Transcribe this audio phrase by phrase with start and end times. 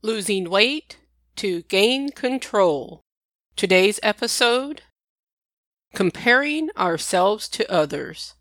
[0.00, 0.98] Losing weight
[1.34, 3.00] to gain control.
[3.56, 4.82] Today's episode
[5.92, 8.36] Comparing ourselves to others.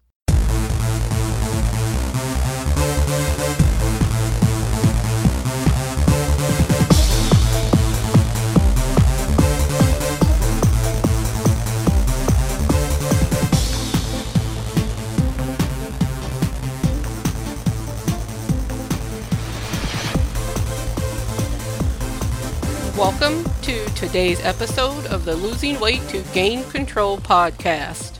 [22.98, 28.18] Welcome to today's episode of the Losing Weight to Gain Control podcast.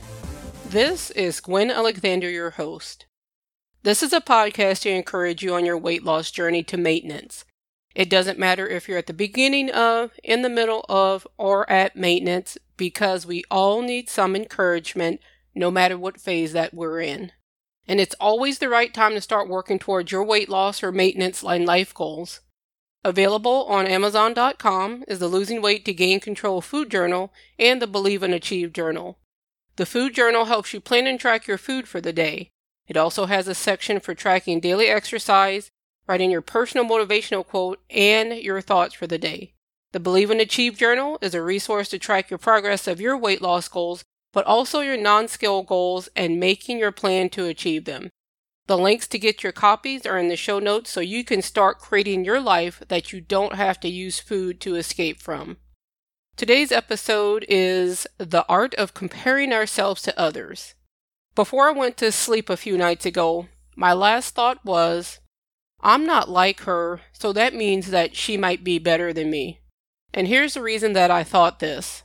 [0.68, 3.06] This is Gwen Alexander, your host.
[3.82, 7.44] This is a podcast to encourage you on your weight loss journey to maintenance.
[7.96, 11.96] It doesn't matter if you're at the beginning of, in the middle of, or at
[11.96, 15.20] maintenance because we all need some encouragement
[15.56, 17.32] no matter what phase that we're in.
[17.88, 21.42] And it's always the right time to start working towards your weight loss or maintenance
[21.42, 22.42] line life goals.
[23.04, 28.24] Available on Amazon.com is the Losing Weight to Gain Control Food Journal and the Believe
[28.24, 29.18] and Achieve Journal.
[29.76, 32.50] The Food Journal helps you plan and track your food for the day.
[32.88, 35.70] It also has a section for tracking daily exercise,
[36.08, 39.54] writing your personal motivational quote, and your thoughts for the day.
[39.92, 43.40] The Believe and Achieve Journal is a resource to track your progress of your weight
[43.40, 44.02] loss goals,
[44.32, 48.10] but also your non scale goals and making your plan to achieve them.
[48.68, 51.78] The links to get your copies are in the show notes so you can start
[51.78, 55.56] creating your life that you don't have to use food to escape from.
[56.36, 60.74] Today's episode is The Art of Comparing Ourselves to Others.
[61.34, 65.18] Before I went to sleep a few nights ago, my last thought was,
[65.80, 69.60] I'm not like her, so that means that she might be better than me.
[70.12, 72.02] And here's the reason that I thought this.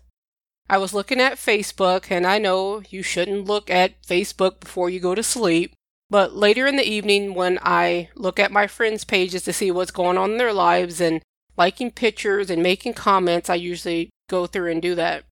[0.69, 5.01] I was looking at Facebook, and I know you shouldn't look at Facebook before you
[5.01, 5.75] go to sleep,
[6.13, 9.89] but later in the evening, when I look at my friends' pages to see what's
[9.89, 11.23] going on in their lives and
[11.57, 15.23] liking pictures and making comments, I usually go through and do that.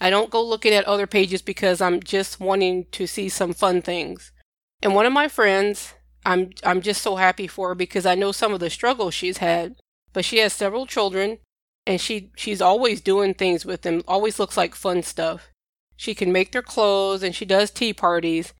[0.00, 3.80] I don't go looking at other pages because I'm just wanting to see some fun
[3.80, 4.32] things.
[4.82, 5.94] And one of my friends,
[6.26, 9.38] I'm I'm just so happy for her because I know some of the struggles she's
[9.38, 9.76] had.
[10.12, 11.38] But she has several children
[11.86, 15.50] and she she's always doing things with them, always looks like fun stuff.
[15.96, 18.52] She can make their clothes and she does tea parties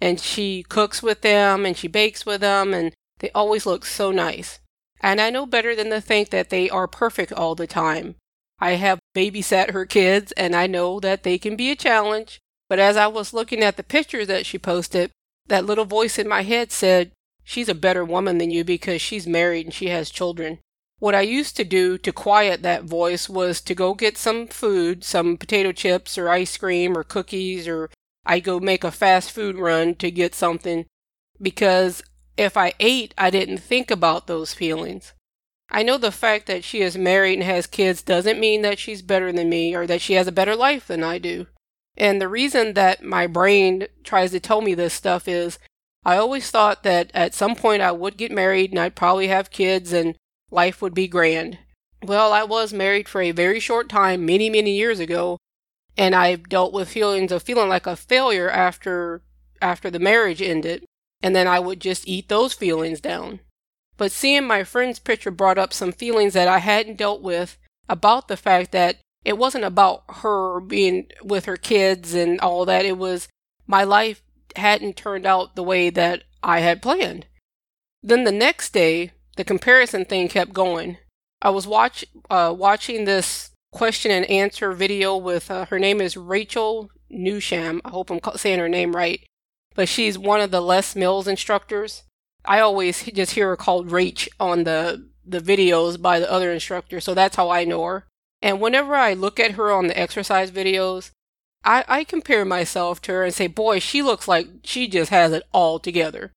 [0.00, 4.10] and she cooks with them and she bakes with them and they always look so
[4.10, 4.58] nice.
[5.00, 8.16] And I know better than to think that they are perfect all the time.
[8.58, 12.40] I have babysat her kids and I know that they can be a challenge.
[12.68, 15.10] But as I was looking at the pictures that she posted,
[15.48, 17.12] that little voice in my head said,
[17.42, 20.60] She's a better woman than you because she's married and she has children.
[21.00, 25.02] What I used to do to quiet that voice was to go get some food,
[25.02, 27.90] some potato chips or ice cream or cookies or
[28.24, 30.86] I go make a fast food run to get something
[31.40, 32.02] because
[32.36, 35.14] if I ate, I didn't think about those feelings.
[35.70, 39.02] I know the fact that she is married and has kids doesn't mean that she's
[39.02, 41.46] better than me or that she has a better life than I do.
[41.96, 45.58] And the reason that my brain tries to tell me this stuff is
[46.04, 49.50] I always thought that at some point I would get married and I'd probably have
[49.50, 50.16] kids and
[50.50, 51.58] life would be grand.
[52.02, 55.36] Well, I was married for a very short time many, many years ago,
[56.00, 59.22] and I've dealt with feelings of feeling like a failure after
[59.60, 60.86] after the marriage ended,
[61.22, 63.40] and then I would just eat those feelings down.
[63.98, 68.28] But seeing my friend's picture brought up some feelings that I hadn't dealt with about
[68.28, 68.96] the fact that
[69.26, 72.86] it wasn't about her being with her kids and all that.
[72.86, 73.28] It was
[73.66, 74.22] my life
[74.56, 77.26] hadn't turned out the way that I had planned.
[78.02, 80.96] Then the next day, the comparison thing kept going.
[81.42, 86.16] I was watch uh, watching this question and answer video with uh, her name is
[86.16, 87.80] Rachel Newsham.
[87.84, 89.24] I hope I'm saying her name right.
[89.74, 92.02] But she's one of the Les Mills instructors.
[92.44, 97.00] I always just hear her called Rach on the the videos by the other instructor,
[97.00, 98.06] so that's how I know her.
[98.42, 101.10] And whenever I look at her on the exercise videos,
[101.62, 105.32] I, I compare myself to her and say, boy, she looks like she just has
[105.32, 106.32] it all together.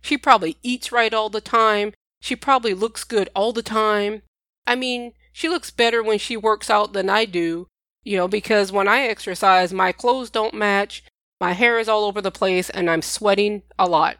[0.00, 1.92] She probably eats right all the time.
[2.20, 4.22] She probably looks good all the time.
[4.66, 7.68] I mean, she looks better when she works out than I do,
[8.02, 11.04] you know, because when I exercise, my clothes don't match,
[11.40, 14.18] my hair is all over the place, and I'm sweating a lot.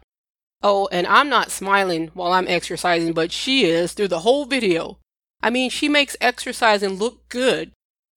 [0.63, 4.97] Oh, and I'm not smiling while I'm exercising, but she is through the whole video.
[5.43, 7.73] I mean, she makes exercising look good.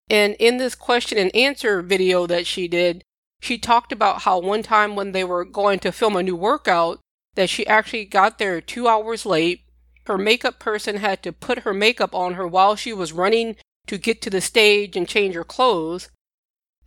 [0.09, 3.03] And in this question and answer video that she did,
[3.41, 7.00] she talked about how one time when they were going to film a new workout,
[7.35, 9.62] that she actually got there two hours late
[10.06, 13.56] her makeup person had to put her makeup on her while she was running
[13.87, 16.08] to get to the stage and change her clothes.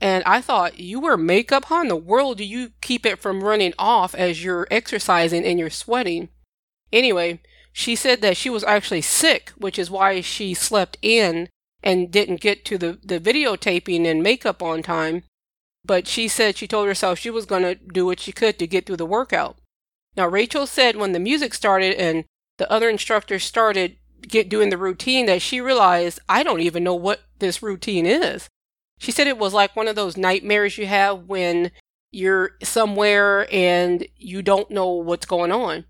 [0.01, 1.65] And I thought, you wear makeup?
[1.65, 5.57] How in the world do you keep it from running off as you're exercising and
[5.57, 6.29] you're sweating?
[6.91, 7.39] Anyway,
[7.71, 11.49] she said that she was actually sick, which is why she slept in
[11.83, 15.23] and didn't get to the, the videotaping and makeup on time.
[15.85, 18.67] But she said she told herself she was going to do what she could to
[18.67, 19.57] get through the workout.
[20.17, 22.25] Now, Rachel said when the music started and
[22.57, 26.95] the other instructor started get doing the routine that she realized I don't even know
[26.95, 28.49] what this routine is.
[28.97, 31.71] She said it was like one of those nightmares you have when
[32.11, 35.85] you're somewhere and you don't know what's going on.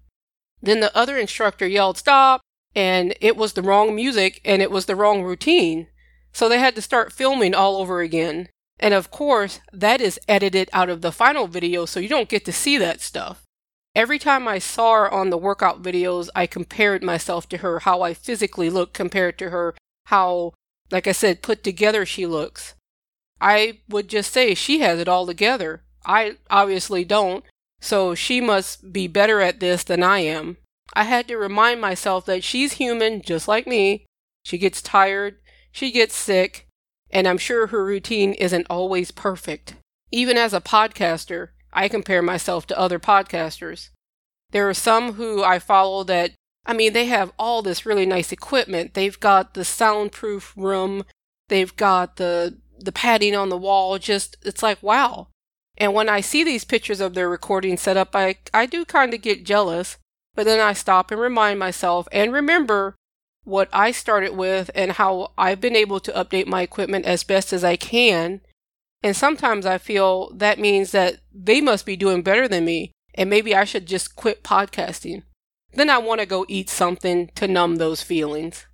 [0.61, 2.41] Then the other instructor yelled, Stop!
[2.75, 5.87] And it was the wrong music and it was the wrong routine.
[6.33, 8.49] So they had to start filming all over again.
[8.79, 12.43] And of course, that is edited out of the final video, so you don't get
[12.45, 13.44] to see that stuff.
[13.95, 18.01] Every time I saw her on the workout videos, I compared myself to her, how
[18.01, 19.73] I physically look compared to her,
[20.07, 20.53] how,
[20.91, 22.75] like I said, put together she looks.
[23.39, 25.83] I would just say she has it all together.
[26.05, 27.45] I obviously don't,
[27.79, 30.57] so she must be better at this than I am.
[30.93, 34.05] I had to remind myself that she's human just like me.
[34.43, 35.37] She gets tired,
[35.71, 36.67] she gets sick,
[37.09, 39.75] and I'm sure her routine isn't always perfect.
[40.11, 43.89] Even as a podcaster, I compare myself to other podcasters.
[44.51, 46.31] There are some who I follow that,
[46.65, 48.93] I mean, they have all this really nice equipment.
[48.93, 51.03] They've got the soundproof room,
[51.49, 55.27] they've got the the padding on the wall, just it's like wow.
[55.77, 59.21] And when I see these pictures of their recording setup, I I do kind of
[59.21, 59.97] get jealous,
[60.33, 62.95] but then I stop and remind myself and remember
[63.43, 67.53] what I started with and how I've been able to update my equipment as best
[67.53, 68.41] as I can
[69.05, 73.29] and sometimes I feel that means that they must be doing better than me, and
[73.29, 75.21] maybe I should just quit podcasting.
[75.75, 78.65] Then I want to go eat something to numb those feelings.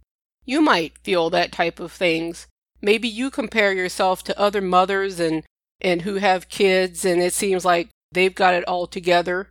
[0.45, 2.48] You might feel that type of things.
[2.81, 5.44] Maybe you compare yourself to other mothers and,
[5.81, 9.50] and who have kids and it seems like they've got it all together.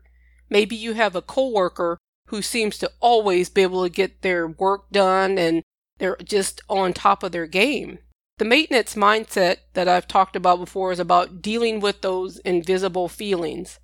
[0.49, 1.99] Maybe you have a coworker
[2.29, 5.63] who seems to always be able to get their work done and
[5.99, 7.99] they're just on top of their game.
[8.41, 13.79] The maintenance mindset that I've talked about before is about dealing with those invisible feelings.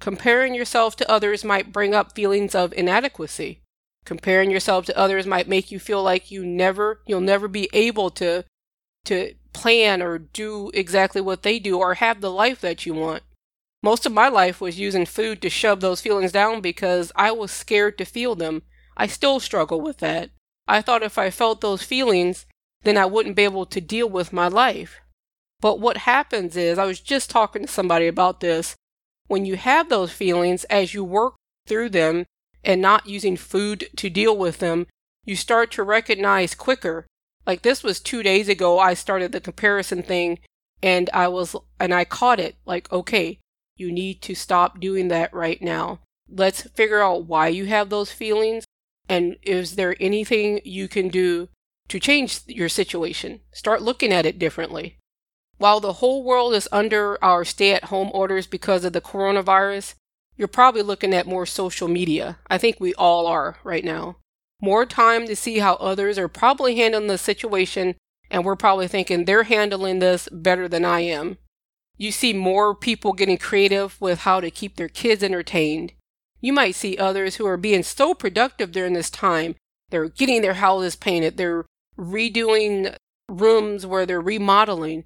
[0.00, 3.60] Comparing yourself to others might bring up feelings of inadequacy.
[4.06, 8.08] Comparing yourself to others might make you feel like you never you'll never be able
[8.12, 8.46] to
[9.04, 13.22] to plan or do exactly what they do or have the life that you want.
[13.82, 17.50] Most of my life was using food to shove those feelings down because I was
[17.50, 18.62] scared to feel them.
[18.96, 20.30] I still struggle with that.
[20.66, 22.46] I thought if I felt those feelings,
[22.82, 25.00] then I wouldn't be able to deal with my life.
[25.60, 28.76] But what happens is, I was just talking to somebody about this.
[29.26, 31.34] When you have those feelings, as you work
[31.66, 32.26] through them
[32.64, 34.86] and not using food to deal with them,
[35.24, 37.06] you start to recognize quicker.
[37.46, 40.38] Like this was two days ago, I started the comparison thing
[40.82, 43.38] and I was, and I caught it like, okay,
[43.76, 46.00] you need to stop doing that right now.
[46.28, 48.64] Let's figure out why you have those feelings
[49.08, 51.48] and is there anything you can do
[51.88, 53.40] to change your situation.
[53.52, 54.98] Start looking at it differently.
[55.56, 59.94] While the whole world is under our stay at home orders because of the coronavirus,
[60.36, 62.38] you're probably looking at more social media.
[62.48, 64.18] I think we all are right now.
[64.60, 67.96] More time to see how others are probably handling the situation,
[68.30, 71.38] and we're probably thinking they're handling this better than I am.
[71.96, 75.92] You see more people getting creative with how to keep their kids entertained.
[76.40, 79.56] You might see others who are being so productive during this time.
[79.90, 81.64] They're getting their houses painted, they're
[81.98, 82.96] redoing
[83.28, 85.04] rooms where they're remodeling,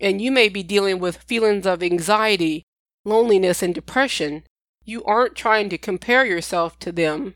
[0.00, 2.62] and you may be dealing with feelings of anxiety,
[3.04, 4.44] loneliness, and depression,
[4.84, 7.34] you aren't trying to compare yourself to them.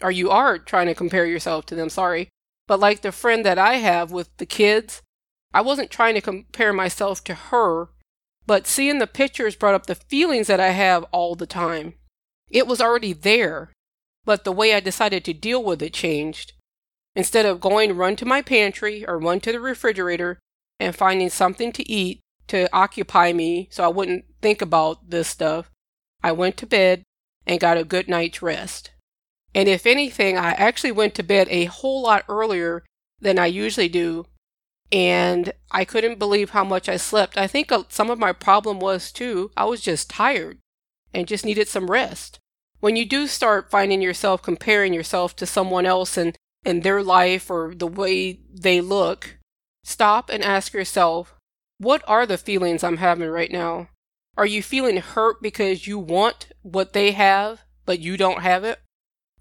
[0.00, 2.28] Or you are trying to compare yourself to them, sorry.
[2.66, 5.02] But like the friend that I have with the kids,
[5.52, 7.88] I wasn't trying to compare myself to her,
[8.46, 11.94] but seeing the pictures brought up the feelings that I have all the time.
[12.50, 13.72] It was already there,
[14.24, 16.52] but the way I decided to deal with it changed.
[17.18, 20.38] Instead of going run to my pantry or run to the refrigerator
[20.78, 25.68] and finding something to eat to occupy me so I wouldn't think about this stuff,
[26.22, 27.02] I went to bed
[27.44, 28.92] and got a good night's rest.
[29.52, 32.84] And if anything, I actually went to bed a whole lot earlier
[33.20, 34.26] than I usually do.
[34.92, 37.36] And I couldn't believe how much I slept.
[37.36, 40.58] I think uh, some of my problem was too, I was just tired
[41.12, 42.38] and just needed some rest.
[42.78, 47.50] When you do start finding yourself comparing yourself to someone else and in their life
[47.50, 49.38] or the way they look,
[49.82, 51.34] stop and ask yourself,
[51.78, 53.88] what are the feelings I'm having right now?
[54.36, 58.80] Are you feeling hurt because you want what they have, but you don't have it?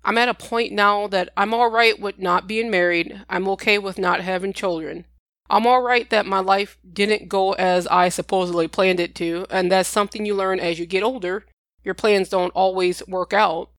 [0.03, 3.23] I'm at a point now that I'm alright with not being married.
[3.29, 5.05] I'm okay with not having children.
[5.49, 9.89] I'm alright that my life didn't go as I supposedly planned it to, and that's
[9.89, 11.45] something you learn as you get older.
[11.83, 13.69] Your plans don't always work out.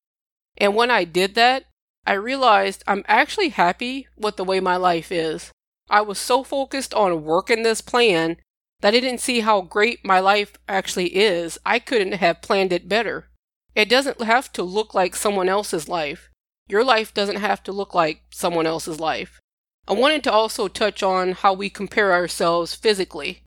[0.56, 1.64] And when I did that,
[2.08, 5.52] I realized I'm actually happy with the way my life is.
[5.90, 8.38] I was so focused on working this plan
[8.80, 11.58] that I didn't see how great my life actually is.
[11.66, 13.28] I couldn't have planned it better.
[13.74, 16.30] It doesn't have to look like someone else's life.
[16.66, 19.38] Your life doesn't have to look like someone else's life.
[19.86, 23.42] I wanted to also touch on how we compare ourselves physically.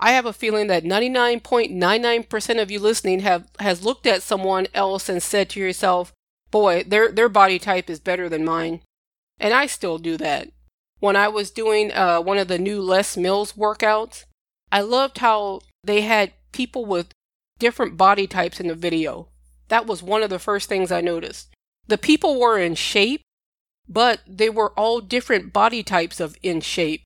[0.00, 5.08] I have a feeling that 99.99% of you listening have has looked at someone else
[5.08, 6.12] and said to yourself,
[6.50, 8.82] "Boy, their their body type is better than mine."
[9.38, 10.48] And I still do that.
[10.98, 14.24] When I was doing uh, one of the new Les Mills workouts,
[14.70, 17.12] I loved how they had people with
[17.58, 19.28] different body types in the video.
[19.68, 21.48] That was one of the first things I noticed.
[21.86, 23.22] The people were in shape,
[23.88, 27.02] but they were all different body types of in shape.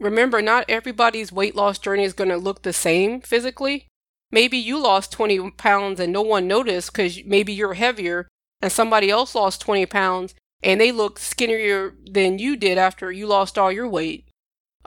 [0.00, 3.86] Remember, not everybody's weight loss journey is going to look the same physically.
[4.30, 8.28] Maybe you lost 20 pounds and no one noticed because maybe you're heavier,
[8.64, 13.26] and somebody else lost 20 pounds and they look skinnier than you did after you
[13.26, 14.26] lost all your weight.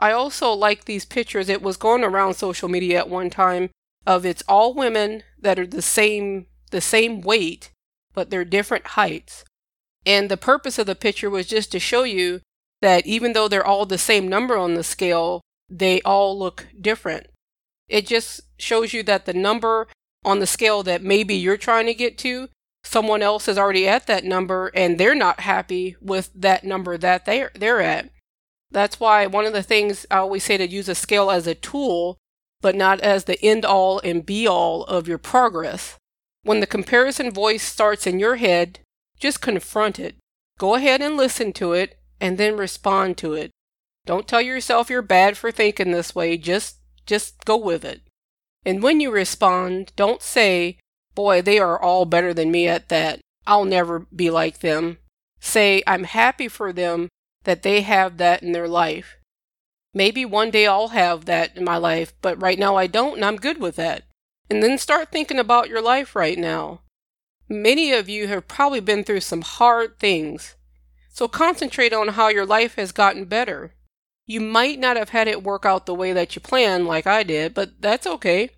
[0.00, 1.48] I also like these pictures.
[1.48, 3.70] It was going around social media at one time
[4.04, 7.70] of it's all women that are the same the same weight,
[8.14, 9.44] but they're different heights.
[10.04, 12.40] And the purpose of the picture was just to show you
[12.82, 17.28] that even though they're all the same number on the scale, they all look different.
[17.88, 19.86] It just shows you that the number
[20.24, 22.48] on the scale that maybe you're trying to get to,
[22.88, 27.26] someone else is already at that number and they're not happy with that number that
[27.26, 28.10] they're they're at.
[28.70, 31.54] That's why one of the things I always say to use a scale as a
[31.54, 32.16] tool,
[32.60, 35.96] but not as the end all and be all of your progress.
[36.42, 38.80] When the comparison voice starts in your head,
[39.20, 40.16] just confront it.
[40.58, 43.50] Go ahead and listen to it and then respond to it.
[44.06, 46.76] Don't tell yourself you're bad for thinking this way, just
[47.06, 48.00] just go with it.
[48.64, 50.78] And when you respond, don't say,
[51.18, 53.18] "Boy, they are all better than me at that.
[53.44, 54.98] I'll never be like them."
[55.40, 57.08] Say, "I'm happy for them
[57.42, 59.16] that they have that in their life.
[59.92, 63.24] Maybe one day I'll have that in my life, but right now I don't, and
[63.24, 64.04] I'm good with that.
[64.48, 66.82] And then start thinking about your life right now.
[67.48, 70.54] Many of you have probably been through some hard things.
[71.10, 73.74] So concentrate on how your life has gotten better.
[74.26, 77.24] You might not have had it work out the way that you planned, like I
[77.24, 78.50] did, but that's okay.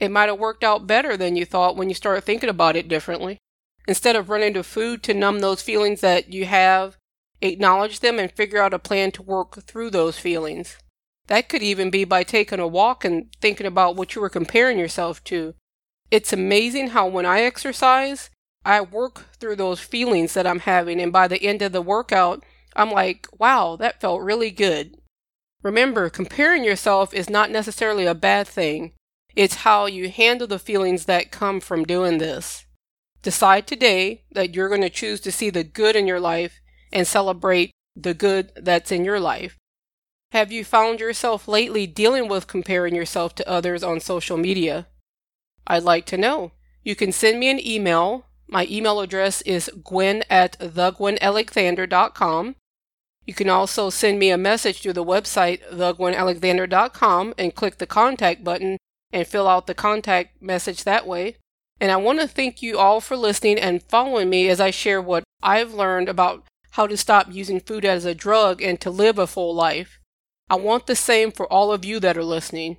[0.00, 2.88] It might have worked out better than you thought when you start thinking about it
[2.88, 3.38] differently.
[3.86, 6.96] Instead of running to food to numb those feelings that you have,
[7.40, 10.76] acknowledge them, and figure out a plan to work through those feelings.
[11.26, 14.78] That could even be by taking a walk and thinking about what you were comparing
[14.78, 15.54] yourself to.
[16.10, 18.30] It's amazing how when I exercise,
[18.64, 22.44] I work through those feelings that I'm having, and by the end of the workout,
[22.74, 24.96] I'm like, wow, that felt really good.
[25.62, 28.92] Remember, comparing yourself is not necessarily a bad thing.
[29.38, 32.66] It's how you handle the feelings that come from doing this.
[33.22, 36.60] Decide today that you're going to choose to see the good in your life
[36.92, 39.56] and celebrate the good that's in your life.
[40.32, 44.88] Have you found yourself lately dealing with comparing yourself to others on social media?
[45.68, 46.50] I'd like to know.
[46.82, 48.26] You can send me an email.
[48.48, 52.56] My email address is gwen at thegwenalexander.com.
[53.24, 58.42] You can also send me a message through the website thegwenalexander.com and click the contact
[58.42, 58.78] button
[59.12, 61.36] and fill out the contact message that way.
[61.80, 65.00] And I want to thank you all for listening and following me as I share
[65.00, 69.18] what I've learned about how to stop using food as a drug and to live
[69.18, 70.00] a full life.
[70.50, 72.78] I want the same for all of you that are listening.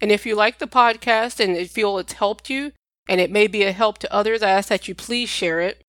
[0.00, 2.72] And if you like the podcast and feel it's helped you,
[3.08, 5.82] and it may be a help to others, I ask that you please share it.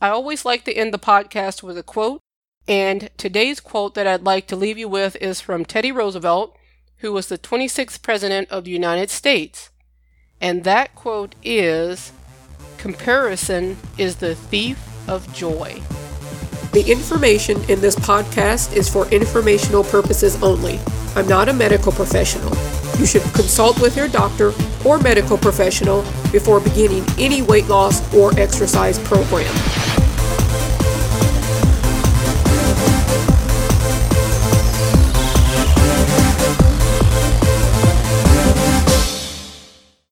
[0.00, 2.20] I always like to end the podcast with a quote,
[2.66, 6.56] and today's quote that I'd like to leave you with is from Teddy Roosevelt,
[6.98, 9.70] who was the 26th President of the United States.
[10.40, 12.12] And that quote is
[12.76, 14.78] Comparison is the thief
[15.08, 15.80] of joy.
[16.72, 20.78] The information in this podcast is for informational purposes only.
[21.16, 22.54] I'm not a medical professional.
[22.98, 24.52] You should consult with your doctor
[24.84, 29.46] or medical professional before beginning any weight loss or exercise program.